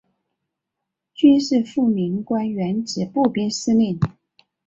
[1.13, 3.99] 军事护民官原指步兵司令。